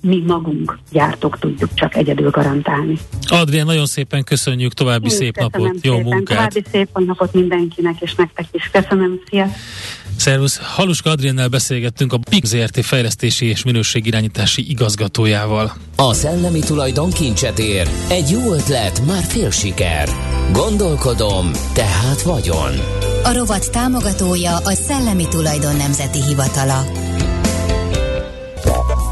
[0.00, 2.98] mi magunk gyártók tudjuk csak egyedül garantálni.
[3.28, 6.12] Adrián, nagyon szépen köszönjük, további Én szép napot, jó szépen.
[6.12, 6.36] munkát!
[6.36, 8.70] További szép napot mindenkinek, és nektek is.
[8.72, 9.46] Köszönöm, szia!
[10.20, 10.58] Szervusz!
[10.62, 15.72] Haluska Adriennel beszélgettünk a PIK ZRT fejlesztési és minőségirányítási igazgatójával.
[15.96, 17.88] A szellemi tulajdon kincset ér.
[18.08, 20.08] Egy jó ötlet, már fél siker.
[20.52, 22.72] Gondolkodom, tehát vagyon.
[23.24, 26.84] A rovat támogatója a Szellemi Tulajdon Nemzeti Hivatala.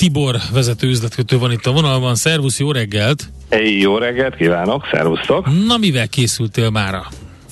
[0.00, 2.14] Tibor vezető üzletkötő van itt a vonalban.
[2.14, 3.28] Szervusz, jó reggelt!
[3.50, 5.66] Hey, jó reggelt kívánok, szervusztok!
[5.66, 7.06] Na, mivel készültél mára?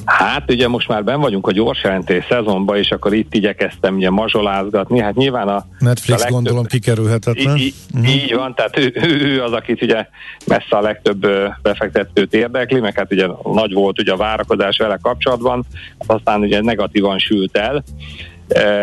[0.05, 4.11] Hát ugye most már ben vagyunk a gyors jelentés szezonban, és akkor itt igyekeztem ugye
[4.11, 5.01] mazsolázgatni.
[5.01, 5.67] Hát nyilván a...
[5.79, 7.57] Netflix a legtöbb, gondolom kikerülhetetlen.
[7.57, 8.15] Így, uh-huh.
[8.15, 10.07] így van, tehát ő, ő, ő az, akit ugye
[10.47, 11.27] messze a legtöbb
[11.63, 15.65] befektetőt érdekli, meg hát ugye nagy volt ugye a várakozás vele kapcsolatban,
[16.07, 17.85] aztán ugye negatívan sült el.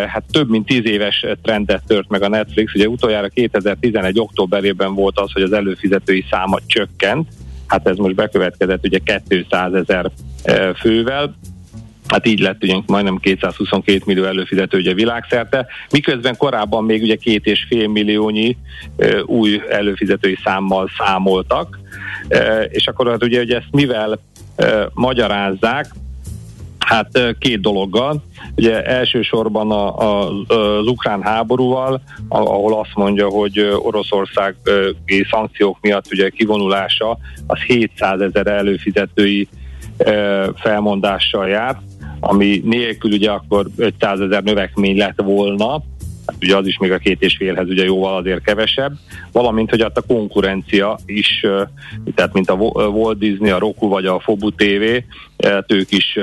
[0.08, 2.74] Hát több mint tíz éves trendet tört meg a Netflix.
[2.74, 4.20] Ugye utoljára 2011.
[4.20, 7.28] októberében volt az, hogy az előfizetői száma csökkent,
[7.68, 10.12] hát ez most bekövetkezett ugye 200 ezer
[10.76, 11.36] fővel,
[12.08, 17.46] Hát így lett ugye majdnem 222 millió előfizető ugye világszerte, miközben korábban még ugye két
[17.46, 18.58] és fél milliónyi
[19.26, 21.80] új előfizetői számmal számoltak,
[22.70, 24.20] és akkor hát ugye hogy ezt mivel
[24.56, 25.86] e, magyarázzák,
[26.86, 28.24] Hát két dologgal.
[28.56, 34.56] Ugye elsősorban a, a, az ukrán háborúval, ahol azt mondja, hogy Oroszország
[35.30, 37.18] szankciók miatt ugye kivonulása
[37.48, 39.48] az 700 ezer előfizetői
[40.56, 41.80] felmondással járt,
[42.20, 45.72] ami nélkül ugye akkor 500 ezer növekmény lett volna,
[46.26, 48.94] hát ugye az is még a két és félhez ugye jóval azért kevesebb,
[49.32, 51.46] valamint, hogy hát a konkurencia is,
[52.16, 54.84] tehát mint a Walt Disney, a Roku vagy a Fobu TV,
[55.48, 56.20] hát ők is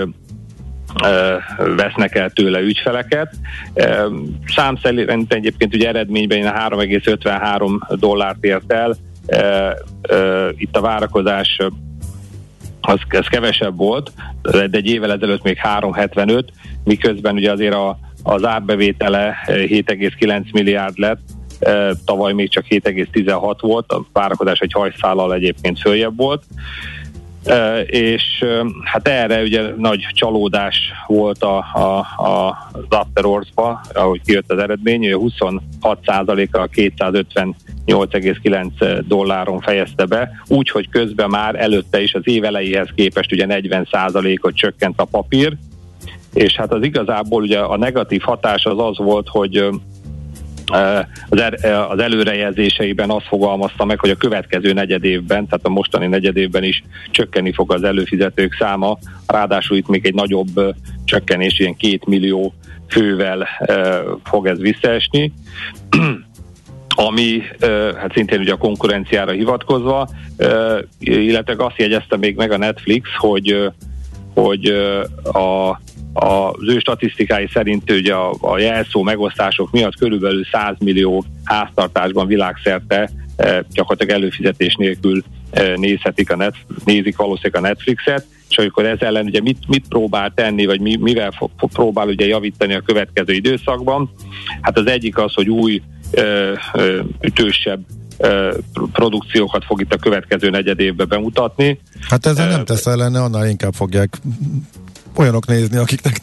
[1.76, 3.34] vesznek el tőle ügyfeleket.
[4.46, 8.96] Szám szerint egyébként ugye eredményben 3,53 dollárt ért el,
[10.56, 11.58] itt a várakozás
[12.80, 16.44] az, ez kevesebb volt, de egy évvel ezelőtt még 3,75,
[16.84, 21.20] miközben ugye azért a, az árbevétele 7,9 milliárd lett,
[22.04, 26.42] tavaly még csak 7,16 volt, a várakozás egy hajszállal egyébként följebb volt.
[27.86, 28.44] És
[28.84, 30.76] hát erre ugye nagy csalódás
[31.06, 39.60] volt a, a, a, az After Hours-ba, ahogy kijött az eredmény, 26%-a a 258,9 dolláron
[39.60, 45.04] fejezte be, úgyhogy közben már előtte is az év elejéhez képest ugye 40%-ot csökkent a
[45.04, 45.56] papír,
[46.34, 49.68] és hát az igazából ugye a negatív hatás az az volt, hogy
[51.28, 56.06] az, er, az előrejelzéseiben azt fogalmazta meg, hogy a következő negyed évben, tehát a mostani
[56.06, 61.76] negyed évben is csökkenni fog az előfizetők száma, ráadásul itt még egy nagyobb csökkenés, ilyen
[61.76, 62.54] két millió
[62.88, 63.48] fővel
[64.24, 65.32] fog ez visszaesni.
[66.94, 67.42] Ami
[67.96, 70.08] hát szintén ugye a konkurenciára hivatkozva,
[70.98, 73.72] illetve azt jegyezte még meg a Netflix, hogy
[74.34, 74.66] hogy
[75.24, 75.80] a
[76.12, 83.10] az ő statisztikái szerint ugye a, a jelszó megosztások miatt körülbelül 100 millió háztartásban világszerte
[83.36, 89.00] e, gyakorlatilag előfizetés nélkül e, nézhetik a net, nézik valószínűleg a Netflixet, és akkor ez
[89.00, 93.32] ellen ugye mit, mit próbál tenni, vagy mi, mivel fog, próbál ugye javítani a következő
[93.32, 94.10] időszakban.
[94.60, 97.80] Hát az egyik az, hogy új ö, ö, ütősebb
[98.92, 101.80] produkciókat fog itt a következő negyed évben bemutatni.
[102.08, 104.18] Hát ezzel nem tesz ellene, annál inkább fogják
[105.16, 106.20] olyanok nézni, akiknek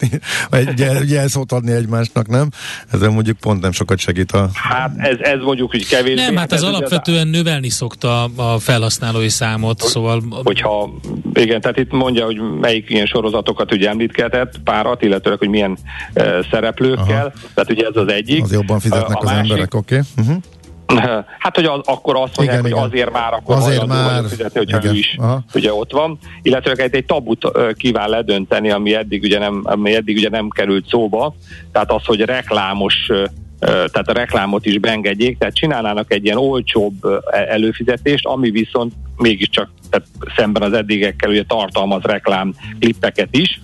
[0.49, 2.49] egy jelszót adni egymásnak, nem?
[2.91, 4.49] Ezzel mondjuk pont nem sokat segít a...
[4.53, 6.15] Hát ez, ez mondjuk, hogy kevés.
[6.15, 7.33] Nem, hát ez, ez alapvetően az...
[7.33, 10.23] növelni szokta a felhasználói számot, hogy, szóval...
[10.43, 10.93] Hogyha,
[11.33, 15.77] igen, tehát itt mondja, hogy melyik ilyen sorozatokat ugye említgetett, párat, illetve hogy milyen
[16.15, 17.49] uh, szereplőkkel, Aha.
[17.53, 18.43] tehát ugye ez az egyik.
[18.43, 19.95] Az jobban fizetnek a az másik, emberek, oké.
[19.95, 20.25] Okay.
[20.25, 20.43] Uh-huh.
[21.39, 22.83] Hát, hogy az, akkor azt mondják, igen, hogy igen.
[22.83, 24.95] azért már akkor azért már fizetni, hogyha igen.
[24.95, 25.43] ő is Aha.
[25.53, 26.17] ugye ott van.
[26.41, 30.87] Illetve egy, egy tabut kíván ledönteni, ami eddig ugye nem, ami eddig ugye nem került
[30.87, 31.35] szóba.
[31.71, 33.11] Tehát az, hogy reklámos
[33.59, 39.69] tehát a reklámot is beengedjék, tehát csinálnának egy ilyen olcsóbb e, előfizetést, ami viszont mégiscsak
[39.89, 43.61] tehát szemben az eddigekkel ugye tartalmaz reklám klippeket is.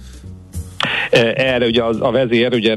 [1.36, 2.76] Erre ugye az, a vezér, ugye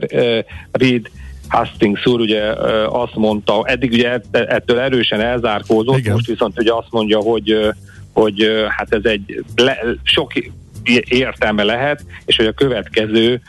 [0.72, 1.10] Reed
[1.48, 2.42] Hastings úr ugye
[2.88, 6.12] azt mondta, eddig ugye ettől erősen elzárkózott, Igen.
[6.12, 7.74] most viszont ugye azt mondja, hogy
[8.12, 10.32] hogy hát ez egy le, sok
[11.08, 13.40] értelme lehet, és hogy a következő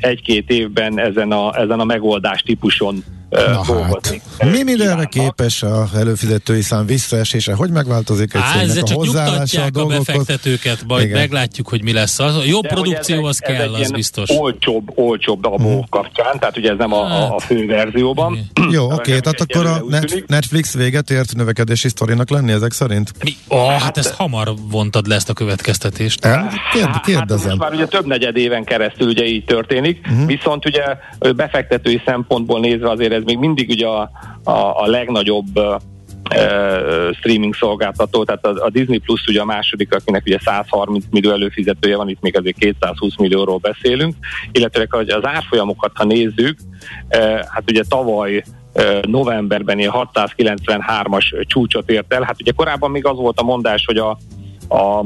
[0.00, 6.62] egy-két évben ezen a, ezen a megoldás típuson Na hát, mi mindenre képes a előfizetői
[6.62, 7.54] szám visszaesése?
[7.54, 11.18] Hogy megváltozik egy Á, cégnek a hozzáállása a, a befektetőket, majd Igen.
[11.18, 12.18] meglátjuk, hogy mi lesz.
[12.18, 14.30] Az, a jobb De produkció az ez kell, az biztos.
[14.30, 15.88] Olcsóbb, olcsóbb abó hmm.
[15.90, 18.38] kapcsán, tehát ugye ez nem a, a, a fő verzióban.
[18.70, 23.12] Jó, oké, okay, tehát akkor a net, Netflix véget ért növekedési sztorinak lenni ezek szerint?
[23.24, 23.36] Mi?
[23.48, 26.24] Oh, hát, hát ezt hamar vontad le ezt a következtetést.
[26.24, 27.48] El, kérd, kérdezem.
[27.48, 30.26] Hát most már ugye több negyed éven keresztül ugye így történik, uh-huh.
[30.26, 30.84] viszont ugye
[31.36, 34.10] befektetői szempontból nézve azért ez még mindig ugye a,
[34.44, 35.60] a, a legnagyobb
[37.12, 42.08] streaming szolgáltató, tehát a, Disney Plus ugye a második, akinek ugye 130 millió előfizetője van,
[42.08, 44.14] itt még azért 220 millióról beszélünk,
[44.52, 46.58] illetve az árfolyamokat, ha nézzük,
[47.48, 48.42] hát ugye tavaly
[49.02, 52.22] novemberben ilyen 693-as csúcsot ért el.
[52.22, 54.10] Hát ugye korábban még az volt a mondás, hogy a,
[54.68, 55.04] a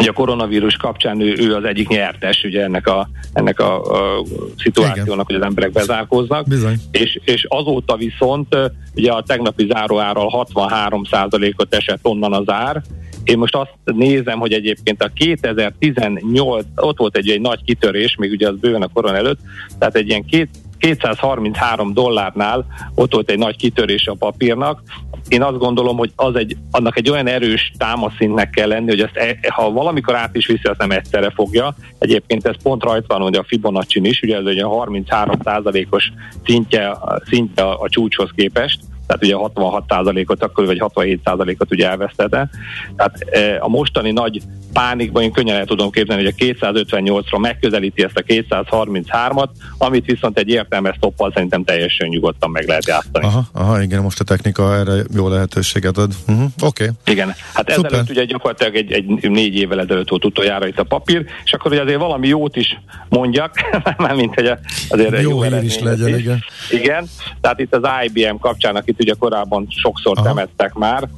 [0.00, 4.22] Ugye a koronavírus kapcsán ő, ő az egyik nyertes ugye ennek a, ennek a, a
[4.56, 5.24] szituációnak, Igen.
[5.24, 6.48] hogy az emberek bezárkóznak.
[6.48, 6.76] Bizony.
[6.90, 8.56] És, és azóta viszont
[8.94, 12.82] ugye a tegnapi záróárral 63%-ot esett onnan az ár,
[13.26, 18.30] én most azt nézem, hogy egyébként a 2018, ott volt egy, egy nagy kitörés, még
[18.30, 19.38] ugye az bőven a koron előtt,
[19.78, 24.82] tehát egy ilyen két, 233 dollárnál ott volt egy nagy kitörés a papírnak.
[25.28, 29.16] Én azt gondolom, hogy az egy, annak egy olyan erős támaszintnek kell lenni, hogy ezt,
[29.16, 31.74] e, ha valamikor át is viszi, azt nem egyszerre fogja.
[31.98, 36.12] Egyébként ez pont rajta van, hogy a fibonacci is, ugye ez egy 33% os
[36.44, 42.48] szintje, szintje a, a csúcshoz képest tehát ugye 66%-ot akkor, vagy 67%-ot ugye elvesztette.
[42.96, 44.40] Tehát e, a mostani nagy
[44.76, 50.38] pánikban én könnyen el tudom képzelni, hogy a 258-ra megközelíti ezt a 233-at, amit viszont
[50.38, 53.26] egy értelmes stoppal szerintem teljesen nyugodtan meg lehet játszani.
[53.26, 56.12] Aha, aha igen, most a technika erre jó lehetőséget ad.
[56.28, 56.82] Uh-huh, Oké.
[56.82, 57.14] Okay.
[57.14, 57.90] Igen, hát Szuper.
[57.90, 61.72] ezelőtt ugye gyakorlatilag egy, egy négy évvel ezelőtt volt utoljára itt a papír, és akkor
[61.72, 63.54] ugye azért valami jót is mondjak,
[64.14, 64.50] mint hogy
[64.88, 66.16] azért jó, jó is legyen, is.
[66.16, 66.44] igen.
[66.70, 67.06] Igen,
[67.40, 70.26] tehát itt az IBM kapcsán, akit ugye korábban sokszor Aha.
[70.26, 71.08] temettek már,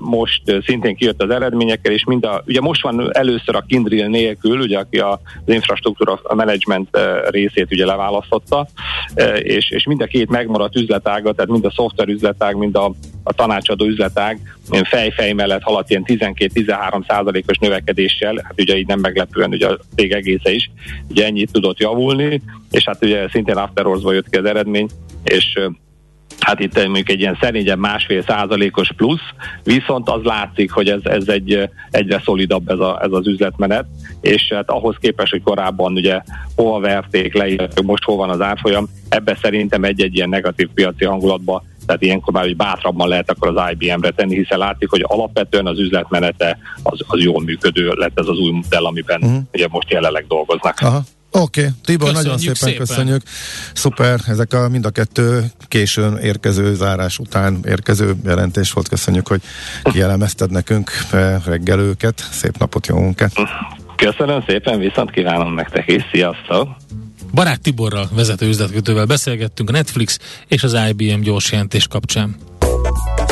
[0.00, 4.60] most szintén kijött az eredményekkel, és mind a, ugye most van először a Kindrill nélkül,
[4.60, 8.66] ugye aki az infrastruktúra management részét ugye leválasztotta,
[9.38, 13.32] és, és mind a két megmaradt üzletága, tehát mind a szoftver üzletág, mind a, a
[13.32, 14.40] tanácsadó üzletág
[14.82, 20.12] fejfej mellett haladt ilyen 12-13 százalékos növekedéssel, hát ugye így nem meglepően ugye a cég
[20.12, 20.70] egésze is,
[21.08, 24.88] ugye ennyit tudott javulni, és hát ugye szintén After jött ki az eredmény,
[25.24, 25.58] és
[26.40, 29.28] hát itt mondjuk egy ilyen szerényen másfél százalékos plusz,
[29.64, 33.84] viszont az látszik, hogy ez, ez egy, egyre szolidabb ez, a, ez az üzletmenet,
[34.20, 36.20] és hát ahhoz képest, hogy korábban ugye
[36.56, 41.62] hol verték le, most hol van az árfolyam, ebbe szerintem egy-egy ilyen negatív piaci hangulatba
[41.88, 45.78] tehát ilyenkor már hogy bátrabban lehet akkor az IBM-re tenni, hiszen látszik, hogy alapvetően az
[45.78, 49.42] üzletmenete az, az jól működő lett ez az új modell, amiben uh-huh.
[49.52, 50.78] ugye most jelenleg dolgoznak.
[50.80, 51.00] Aha.
[51.30, 51.72] Oké, okay.
[51.84, 53.22] Tibor, köszönjük nagyon szépen, szépen köszönjük.
[53.72, 58.88] Szuper, ezek a mind a kettő későn érkező, zárás után érkező jelentés volt.
[58.88, 59.40] Köszönjük, hogy
[59.82, 60.90] kielemezted nekünk
[61.44, 62.28] reggel őket.
[62.30, 63.32] Szép napot, jó munkát!
[63.96, 66.02] Köszönöm szépen, viszont kívánom nektek is.
[66.12, 66.68] Sziasztok!
[67.34, 72.36] Barát Tiborral, vezető üzletkötővel beszélgettünk a Netflix és az IBM gyors jelentés kapcsán.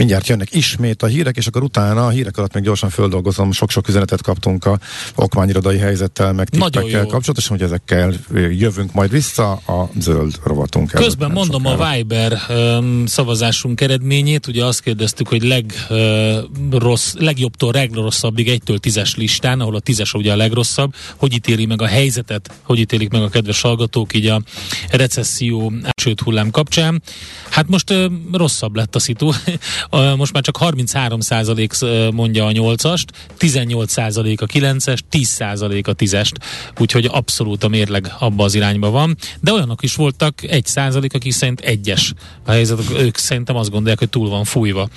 [0.00, 3.52] Mindjárt jönnek ismét a hírek, és akkor utána a hírek alatt még gyorsan földolgozom.
[3.52, 4.78] Sok-sok üzenetet kaptunk a
[5.14, 8.14] okmányirodai helyzettel, meg tippekkel kapcsolatosan, hogy ezekkel
[8.50, 10.90] jövünk majd vissza a zöld rovatunk.
[10.90, 11.88] Közben mondom sokára.
[11.88, 14.46] a Viber um, szavazásunk eredményét.
[14.46, 16.36] Ugye azt kérdeztük, hogy leg, uh,
[16.70, 21.82] rossz, legjobbtól legrosszabbig egytől tízes listán, ahol a tízes ugye a legrosszabb, hogy ítéli meg
[21.82, 24.42] a helyzetet, hogy ítélik meg a kedves hallgatók így a
[24.90, 27.02] recesszió sőt hullám kapcsán.
[27.50, 29.30] Hát most uh, rosszabb lett a szitu.
[29.90, 31.72] most már csak 33 százalék
[32.12, 33.04] mondja a 8-ast,
[33.36, 36.34] 18 százalék a 9-es, 10 százalék a 10-est,
[36.78, 41.32] úgyhogy abszolút a mérleg abba az irányba van, de olyanok is voltak 1 százalék, akik
[41.32, 42.12] szerint egyes
[42.44, 44.88] a helyzet, ők szerintem azt gondolják, hogy túl van fújva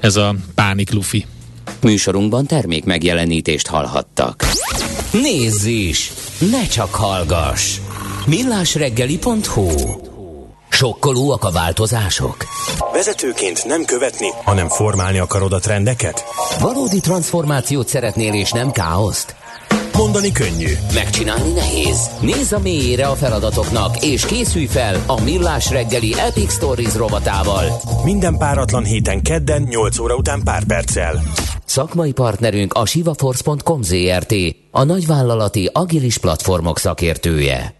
[0.00, 1.26] ez a pánik lufi.
[1.80, 4.46] Műsorunkban termék megjelenítést hallhattak.
[5.12, 6.12] Nézz is!
[6.50, 7.78] Ne csak hallgass!
[8.26, 10.15] millásreggeli.hu
[10.68, 12.36] Sokkolóak a változások?
[12.92, 16.24] Vezetőként nem követni, hanem formálni akarod a trendeket?
[16.60, 19.34] Valódi transformációt szeretnél és nem káoszt?
[19.96, 20.72] Mondani könnyű.
[20.94, 22.10] Megcsinálni nehéz.
[22.20, 27.64] Nézz a mélyére a feladatoknak, és készülj fel a Millás reggeli Epic Stories rovatával.
[28.04, 31.22] Minden páratlan héten kedden 8 óra után pár perccel.
[31.64, 34.34] Szakmai partnerünk a sivaforce.com ZRT,
[34.70, 37.75] a nagyvállalati agilis platformok szakértője.